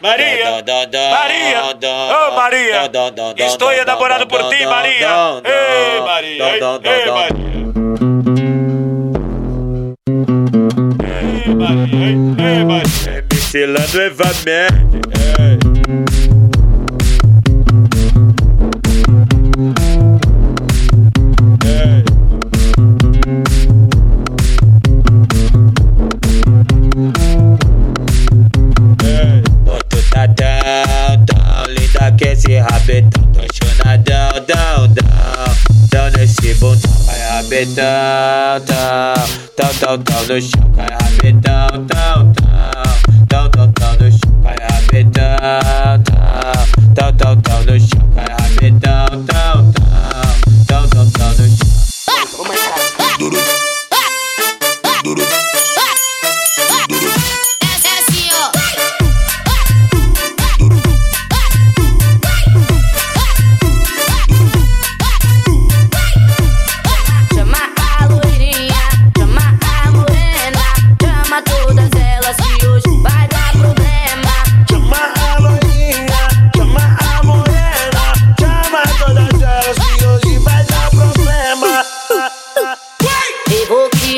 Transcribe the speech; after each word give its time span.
Maria, 0.00 0.64
Maria, 1.10 1.62
oh 2.10 2.34
Maria, 2.34 2.90
estou 3.36 3.70
enamorado 3.72 4.26
por 4.26 4.48
ti, 4.48 4.64
Maria. 4.66 5.42
Ei, 5.44 6.00
Maria, 6.00 6.44
ei, 6.54 6.60
Maria. 7.10 7.60
Ei, 11.04 11.54
Maria, 11.54 12.50
ei, 12.50 12.64
Maria. 12.64 13.00
MC 13.50 13.66
lá 13.66 13.80
no 13.80 14.00
nesse 32.40 32.58
rabetão, 32.58 33.22
tô 33.32 33.40
chonadão, 33.52 34.32
dão, 34.46 34.88
dão, 34.88 35.56
dão 35.90 36.10
nesse 36.16 36.54
bundão, 36.54 36.90
vai 37.04 37.18
rabetão, 37.18 37.84
tão, 38.66 39.14
tão, 39.56 39.74
tão, 39.74 40.02
tão 40.02 40.26
no 40.26 40.40
chão, 40.40 40.72
vai 40.74 40.86
rabetão. 40.86 41.49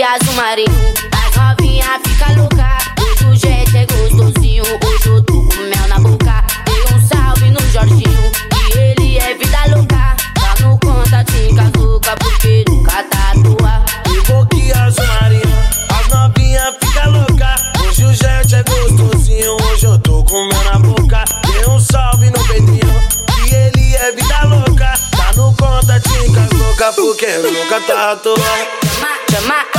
Evoque 0.03 0.05
azul 0.05 0.34
marinho, 0.34 0.95
as 1.12 1.36
novinha 1.36 2.00
fica 2.05 2.33
louca. 2.33 2.78
Hoje 3.00 3.25
o 3.25 3.36
jet 3.36 3.77
é 3.77 3.86
gostosinho, 3.86 4.64
hoje 4.64 5.06
eu 5.09 5.22
tô 5.22 5.34
com 5.44 5.62
mel 5.62 5.89
na 5.89 5.98
boca. 6.00 6.44
Dei 6.64 6.97
um 6.97 7.06
salve 7.06 7.50
no 7.53 7.61
Jorginho, 7.70 8.33
que 8.50 8.78
ele 8.78 9.19
é 9.19 9.34
vida 9.34 9.77
louca. 9.77 10.17
Tá 10.34 10.55
no 10.61 10.78
contatinho 10.81 11.55
com 11.55 11.61
as 11.62 11.72
louca, 11.81 12.17
porque 12.17 12.64
nunca 12.69 13.05
tá 13.05 13.31
à 13.31 13.42
toa. 13.42 13.84
Invoque 14.09 14.72
azul 14.72 15.06
marinho, 15.06 15.59
as 15.97 16.09
novinha 16.09 16.77
fica 16.81 17.06
louca. 17.06 17.55
Hoje 17.87 18.05
o 18.05 18.12
jet 18.12 18.55
é 18.56 18.62
gostosinho, 18.64 19.56
hoje 19.70 19.87
eu 19.87 19.98
tô 20.00 20.25
com 20.25 20.48
mel 20.48 20.64
na 20.64 20.78
boca. 20.81 21.25
Dê 21.47 21.69
um 21.69 21.78
salve 21.78 22.28
no 22.28 22.44
Pedrinho, 22.48 23.03
que 23.28 23.55
ele 23.55 23.94
é 23.94 24.11
vida 24.11 24.42
louca. 24.47 24.94
Tá 25.16 25.33
no 25.37 25.55
contatinho 25.55 26.34
com 26.34 26.41
as 26.41 26.50
louca, 26.59 26.92
porque 26.92 27.27
nunca 27.39 27.81
tá 27.83 28.12
à 28.12 28.16
toa. 28.16 28.37
Chama, 28.37 29.09
chama 29.31 29.72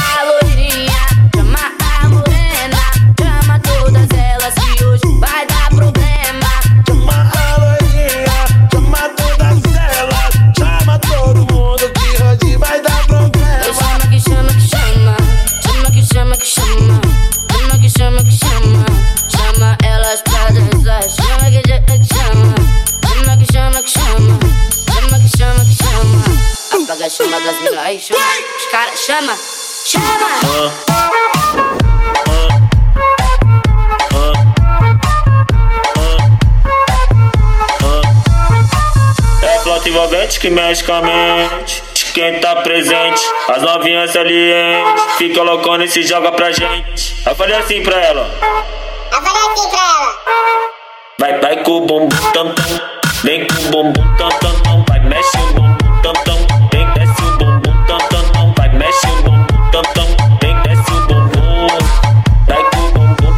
chama 21.15 21.51
que 21.51 21.61
chama 22.13 22.53
chama, 23.03 23.37
que 23.37 23.53
chama 23.53 23.81
que 23.83 23.89
chama, 23.89 24.39
chama 24.89 25.19
que 25.19 25.29
chama 25.37 25.65
que 25.65 25.75
chama. 25.75 26.83
Apaga 26.83 27.05
a 27.05 27.09
chama 27.09 27.39
das 27.39 27.61
minas 27.61 27.79
aí, 27.79 27.99
chama, 27.99 28.19
os 28.57 28.65
caras 28.71 28.99
chama, 28.99 29.37
chama. 29.85 30.93
Envolvente 39.85 40.39
que 40.39 40.49
mexe 40.49 40.81
com 40.83 40.93
a 40.93 41.01
mente 41.01 41.83
quem 42.13 42.39
tá 42.39 42.55
presente. 42.57 43.21
As 43.49 43.61
novinhas 43.61 44.11
salientes 44.11 45.03
fica 45.17 45.41
loucona 45.41 45.83
e 45.85 45.89
se 45.89 46.03
joga 46.03 46.31
pra 46.31 46.51
gente. 46.51 47.15
Eu 47.25 47.35
falei 47.35 47.55
assim 47.55 47.81
pra 47.83 47.99
ela: 47.99 48.29
Eu 49.11 49.21
falei 49.21 49.41
assim 49.51 49.69
pra 49.69 49.81
ela. 49.81 49.92
Bài 51.23 51.33
cu 51.41 51.61
cô 51.65 51.79
bùm 51.79 52.09
tâm 52.33 52.47
tâm 52.55 52.69
Lên 53.23 53.47
cu 53.49 53.71
bùm 53.71 53.93
bùm 53.93 54.05
tâm 54.19 54.31
tâm 54.43 54.83
Bài 54.89 54.99
mẹ 55.09 55.21
siêu 55.33 55.41
bùm 55.55 55.65
bùm 55.79 55.91
tâm 56.03 56.15
tâm 56.25 56.35
Lên 56.73 56.87
mẹ 56.95 57.05
siêu 57.17 57.27
bùm 57.39 57.61
bùm 57.63 57.73
tâm 57.89 58.01
tâm 58.11 58.53
Bài 58.57 58.69
mẹ 58.79 58.89
siêu 59.03 59.11
bùm 59.25 59.35
bùm 59.47 59.61
tâm 59.73 59.85
tâm 59.95 60.05
Lên 60.41 60.55
mẹ 60.65 60.75
siêu 60.87 60.97
bùm 61.09 61.29
bùm. 61.33 61.79
Bài 62.47 62.61
cô 62.71 62.81
bùm 62.95 63.07
bùm. 63.21 63.33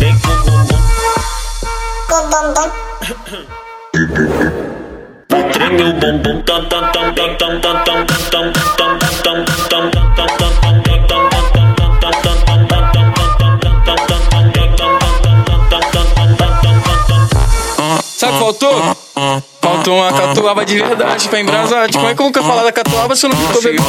Lên 0.00 0.12
cu 0.22 0.32
bùm 0.46 0.60
bùm. 0.70 0.80
Cô 2.08 2.16
bùm 2.32 2.54
bùm. 2.56 2.70
Bài 5.28 5.42
tránh 5.54 5.76
yêu 5.78 5.92
bùm 6.02 6.22
bùm 6.24 6.42
tâm 6.46 6.64
tâm 6.70 6.84
tâm 6.94 7.14
tâm 7.16 7.36
tâm 7.38 7.60
tâm 7.62 7.76
tâm 7.86 8.06
tâm 8.06 8.52
tâm 8.52 8.52
tâm 8.78 8.89
faltou? 18.52 18.96
Faltou 19.62 19.98
uma 19.98 20.12
catuaba 20.12 20.64
de 20.64 20.76
verdade 20.76 21.28
pra 21.28 21.40
embrasar. 21.40 21.90
Como 21.92 22.08
é 22.08 22.14
que 22.14 22.20
eu 22.20 22.26
nunca 22.26 22.42
falar 22.42 22.64
da 22.64 22.72
catuaba 22.72 23.14
se 23.14 23.26
eu 23.26 23.30
não 23.30 23.36
ficou 23.36 23.62
bebendo? 23.62 23.84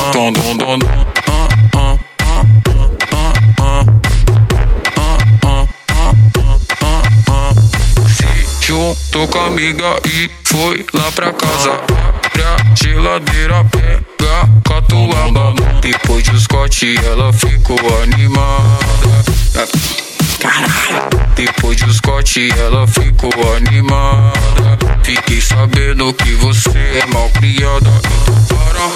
Se 8.08 8.68
juntou 8.68 9.28
com 9.28 9.40
a 9.40 9.48
amiga 9.48 10.00
e 10.06 10.30
foi 10.44 10.86
lá 10.94 11.12
pra 11.12 11.34
casa. 11.34 11.72
Abre 11.72 12.44
a 12.44 12.76
geladeira, 12.76 13.66
pega 13.66 14.50
catuaba. 14.64 15.54
Depois 15.82 16.24
do 16.24 16.40
Scott, 16.40 16.96
ela 17.06 17.34
ficou 17.34 17.80
animada. 18.04 18.82
Caralho. 20.40 21.10
Depois 21.36 21.78
do 21.78 21.94
Scott, 22.22 22.52
ela 22.60 22.88
ficou 22.88 23.32
animada. 23.56 24.78
Fiquei 25.04 25.42
sabendo 25.42 26.14
que 26.14 26.32
você 26.36 27.02
é 27.02 27.06
mal 27.08 27.30
criada. 27.32 27.90
Então 28.22 28.58
para. 28.58 28.92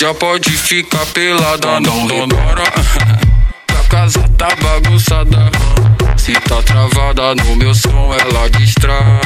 Já 0.00 0.14
pode 0.14 0.50
ficar 0.50 1.04
pelada, 1.06 1.80
não 1.80 2.06
demora. 2.06 2.62
Que 3.66 3.74
a 3.74 3.84
casa 3.84 4.28
tá 4.36 4.48
bagunçada. 4.60 5.50
Se 6.16 6.32
tá 6.32 6.62
travada 6.62 7.34
no 7.34 7.56
meu 7.56 7.74
som, 7.74 8.14
ela 8.18 8.48
destrava. 8.48 9.20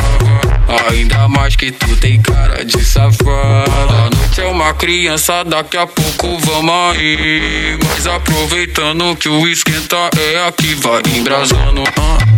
Ainda 0.91 1.29
mais 1.29 1.55
que 1.55 1.71
tu 1.71 1.97
tem 1.97 2.21
cara 2.21 2.65
de 2.65 2.85
safada. 2.85 3.71
A 3.71 4.11
noite 4.17 4.41
é 4.41 4.47
uma 4.47 4.75
criança, 4.75 5.45
daqui 5.45 5.77
a 5.77 5.87
pouco 5.87 6.39
vamos 6.39 6.97
aí. 6.97 7.79
Mas 7.89 8.07
aproveitando 8.07 9.17
que 9.17 9.29
o 9.29 9.47
esquenta 9.47 10.11
é 10.19 10.49
aqui, 10.49 10.75
vai 10.75 11.03
embrasando. 11.15 11.85
ah, 11.99 12.36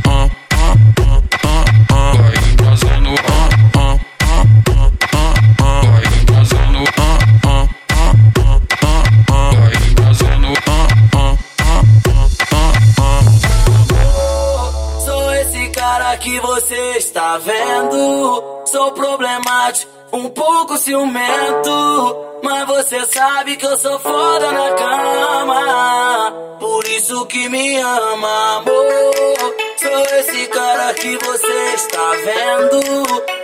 você 16.61 16.99
está 16.99 17.39
vendo. 17.39 18.65
Sou 18.67 18.91
problemático, 18.91 19.91
um 20.13 20.29
pouco 20.29 20.77
ciumento. 20.77 22.17
Mas 22.43 22.67
você 22.67 23.07
sabe 23.07 23.57
que 23.57 23.65
eu 23.65 23.77
sou 23.77 23.97
foda 24.01 24.51
na 24.51 24.71
cama. 24.73 26.33
Por 26.59 26.85
isso 26.89 27.27
que 27.27 27.49
me 27.49 27.77
ama, 27.79 28.57
amor. 28.57 29.55
Sou 29.77 30.19
esse 30.19 30.47
cara 30.49 30.95
que 30.95 31.17
você 31.19 31.75
está 31.75 32.11
vendo. 32.25 32.81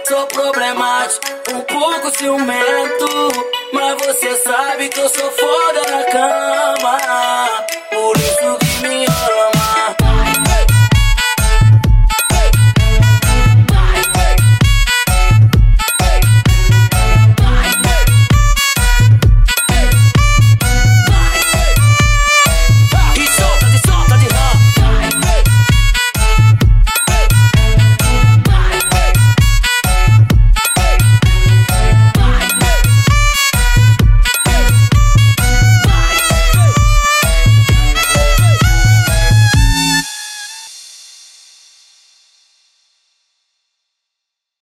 Sou 0.09 0.27
problemático, 0.27 1.27
um 1.55 1.61
pouco 1.61 2.19
ciumento. 2.19 3.07
Mas 3.73 4.07
você 4.07 4.35
sabe 4.39 4.89
que 4.89 4.99
eu 4.99 5.09
sou 5.09 5.31
foda 5.31 5.83
na 5.91 6.05
cama. 6.05 7.44